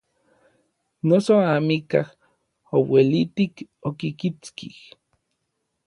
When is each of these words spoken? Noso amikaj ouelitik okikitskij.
Noso 1.07 1.33
amikaj 1.53 2.05
ouelitik 2.77 3.55
okikitskij. 3.87 4.77